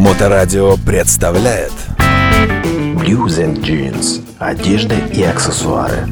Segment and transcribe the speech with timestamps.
[0.00, 1.72] Моторадио представляет
[2.96, 4.22] Blues and Jeans.
[4.38, 6.08] Одежда и аксессуары.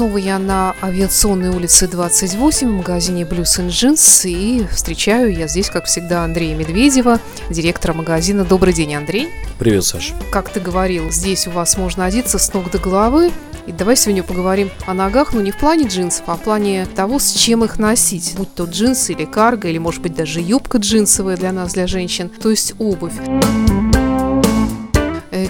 [0.00, 5.68] Снова я на авиационной улице 28 в магазине Blues and Jeans и встречаю я здесь,
[5.68, 7.20] как всегда, Андрея Медведева,
[7.50, 8.46] директора магазина.
[8.46, 9.28] Добрый день, Андрей.
[9.58, 10.14] Привет, Саша.
[10.32, 13.30] Как ты говорил, здесь у вас можно одеться с ног до головы.
[13.66, 17.18] И давай сегодня поговорим о ногах, но не в плане джинсов, а в плане того,
[17.18, 18.32] с чем их носить.
[18.38, 22.30] Будь то джинсы или карго, или, может быть, даже юбка джинсовая для нас, для женщин,
[22.30, 23.12] то есть обувь.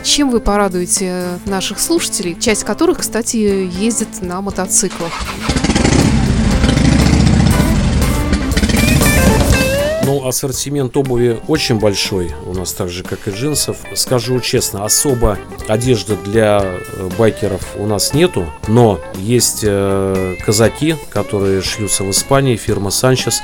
[0.02, 5.12] Чем вы порадуете наших слушателей, часть которых, кстати, ездит на мотоциклах?
[10.04, 13.76] Ну, ассортимент обуви очень большой у нас, так же, как и джинсов.
[13.94, 21.62] Скажу честно, особо одежды для э, байкеров у нас нету, но есть э, казаки, которые
[21.62, 23.40] шьются в Испании, фирма Санчес.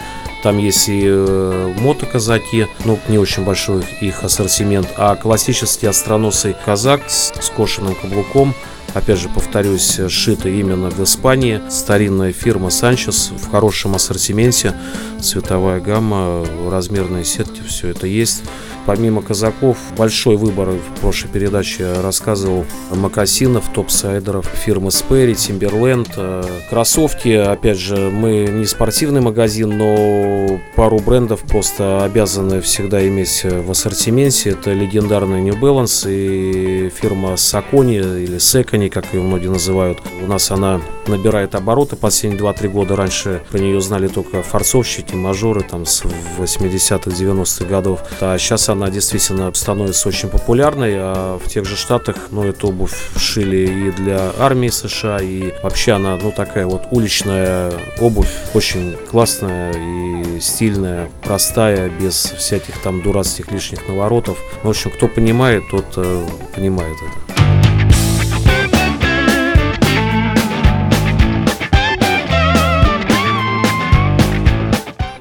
[0.47, 7.11] Там есть и э, мотоказаки, ну, не очень большой их ассортимент, а классический остроносый казак
[7.11, 8.55] с скошенным каблуком–
[8.97, 11.61] опять же, повторюсь, сшито именно в Испании.
[11.69, 14.75] Старинная фирма Санчес в хорошем ассортименте,
[15.21, 18.43] цветовая гамма, размерные сетки, все это есть.
[18.87, 27.31] Помимо казаков, большой выбор в прошлой передаче рассказывал макасинов, топ-сайдеров фирмы Sperry, Timberland, э, кроссовки.
[27.31, 34.51] Опять же, мы не спортивный магазин, но пару брендов просто обязаны всегда иметь в ассортименте.
[34.51, 39.99] Это легендарный New Balance и фирма Saucony или Secony, как ее многие называют.
[40.23, 42.95] У нас она набирает обороты последние 2-3 года.
[42.95, 46.05] Раньше про нее знали только форцовщики, мажоры там с
[46.39, 48.01] 80-х, 90-х годов.
[48.21, 52.95] А сейчас она действительно становится очень популярной, а в тех же Штатах, ну, эту обувь
[53.17, 59.73] шили и для армии США, и вообще она, ну, такая вот уличная обувь, очень классная
[59.73, 64.39] и стильная, простая, без всяких там дурацких лишних наворотов.
[64.63, 68.76] В общем, кто понимает, тот э, понимает это.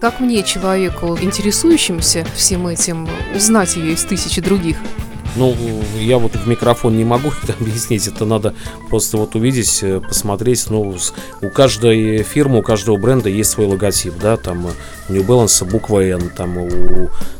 [0.05, 4.77] Как мне, человеку, интересующемуся всем этим, узнать ее из тысячи других?
[5.35, 5.55] Ну,
[5.97, 8.53] я вот в микрофон не могу это объяснить, это надо
[8.87, 10.67] просто вот увидеть, э, посмотреть.
[10.69, 10.95] Ну,
[11.41, 16.03] у каждой фирмы, у каждого бренда есть свой логотип, да, там у New Balance буква
[16.03, 16.69] N, там у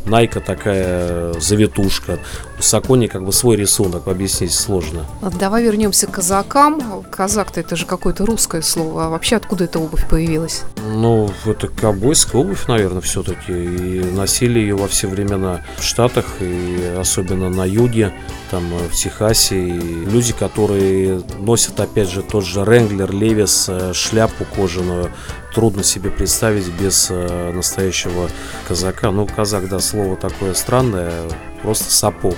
[0.06, 2.18] Nike такая завитушка,
[2.58, 5.06] у Сакони как бы свой рисунок, объяснить сложно.
[5.40, 7.04] Давай вернемся к казакам.
[7.10, 10.64] Казак-то это же какое-то русское слово, а вообще откуда эта обувь появилась?
[10.88, 16.96] Ну, это ковбойская обувь, наверное, все-таки, и носили ее во все времена в Штатах, и
[17.00, 18.14] особенно на юге,
[18.52, 23.94] там э, в Техасе, и люди, которые носят, опять же, тот же Ренглер, Левис, э,
[23.94, 25.12] шляпу кожаную,
[25.56, 28.30] трудно себе представить без э, настоящего
[28.68, 29.10] казака.
[29.12, 31.14] Ну, казак, да, слово такое странное,
[31.62, 32.36] просто сапог.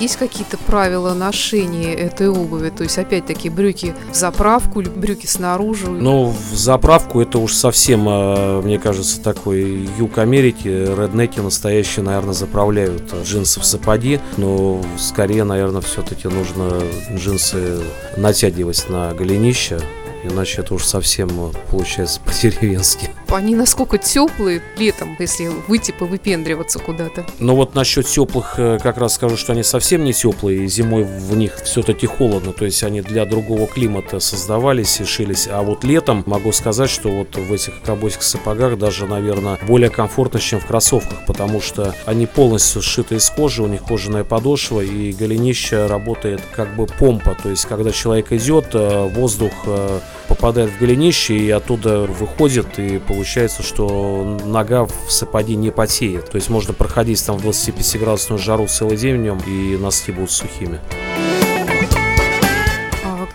[0.00, 2.70] Есть какие-то правила ношения этой обуви?
[2.70, 5.88] То есть, опять-таки, брюки в заправку, или брюки снаружи?
[5.88, 10.68] Ну, в заправку это уж совсем, э, мне кажется, такой юг Америки.
[10.68, 14.20] Реднеки настоящие, наверное, заправляют джинсы в сапоги.
[14.38, 16.80] Но скорее, наверное, все-таки нужно
[17.14, 17.80] джинсы
[18.16, 19.80] натягивать на голенище.
[20.22, 23.10] Иначе это уж совсем э, получается по-деревенски.
[23.28, 27.26] Они насколько теплые летом, если выйти повыпендриваться куда-то?
[27.38, 31.04] Ну вот насчет теплых э, как раз скажу, что они совсем не теплые, и зимой
[31.04, 35.48] в них все-таки холодно, то есть они для другого климата создавались и шились.
[35.50, 40.40] А вот летом могу сказать, что вот в этих ковбойских сапогах даже, наверное, более комфортно,
[40.40, 45.12] чем в кроссовках, потому что они полностью сшиты из кожи, у них кожаная подошва, и
[45.12, 49.52] голенище работает как бы помпа, то есть когда человек идет, э, воздух
[50.40, 56.30] попадает в голенище и оттуда выходит, и получается, что нога в сапоге не потеет.
[56.30, 60.30] То есть можно проходить там в 25-градусную жару целый день в нем, и носки будут
[60.30, 60.80] сухими.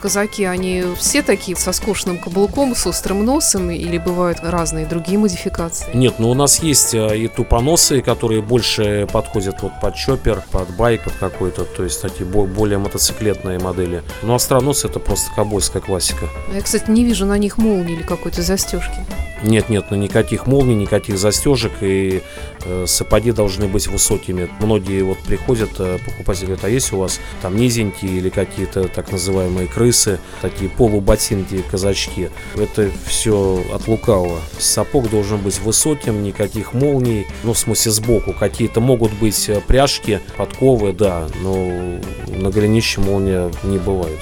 [0.05, 5.17] А казаки, они все такие со скошенным каблуком, с острым носом, или бывают разные другие
[5.17, 5.87] модификации?
[5.95, 10.69] Нет, ну у нас есть э, и тупоносы, которые больше подходят вот под чоппер, под
[10.75, 14.03] байк под какой-то, то есть такие бо- более мотоциклетные модели.
[14.21, 16.27] Ну остронос это просто ковбойская классика.
[16.53, 19.03] Я, кстати, не вижу на них молнии или какой-то застежки.
[19.43, 22.21] Нет, нет, ну никаких молний, никаких застежек и
[22.63, 24.49] э, сапоги должны быть высокими.
[24.59, 29.11] Многие вот приходят, э, покупатели говорят, а есть у вас там низенькие или какие-то так
[29.11, 32.29] называемые крысы, такие полуботинки, казачки.
[32.55, 34.39] Это все от лукавого.
[34.57, 38.33] Сапог должен быть высоким, никаких молний, ну в смысле сбоку.
[38.33, 44.19] Какие-то могут быть э, пряжки, подковы, да, но на голенище молния не бывает.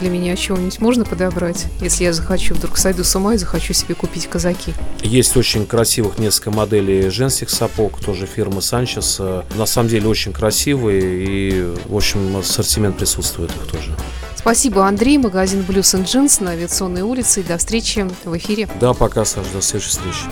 [0.00, 3.94] Для меня чего-нибудь можно подобрать, если я захочу, вдруг сойду с ума и захочу себе
[3.94, 4.72] купить казаки?
[5.02, 9.20] Есть очень красивых несколько моделей женских сапог, тоже фирмы Санчес.
[9.56, 13.90] На самом деле очень красивые и, в общем, ассортимент присутствует их тоже.
[14.36, 15.18] Спасибо, Андрей.
[15.18, 17.40] Магазин Blues and Jeans на Авиационной улице.
[17.40, 18.68] И до встречи в эфире.
[18.80, 20.24] Да, пока, Саш, до следующей встречи.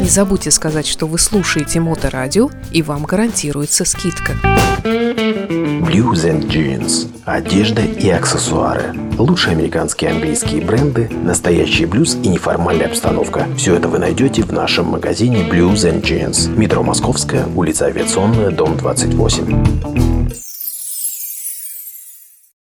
[0.00, 4.36] Не забудьте сказать, что вы слушаете Моторадио, и вам гарантируется скидка.
[5.82, 7.08] Blues and Jeans.
[7.24, 8.94] Одежда и аксессуары.
[9.16, 13.46] Лучшие американские и английские бренды, настоящий блюз и неформальная обстановка.
[13.56, 16.50] Все это вы найдете в нашем магазине Blues and Jeans.
[16.56, 20.17] Метро Московская, улица Авиационная, дом 28.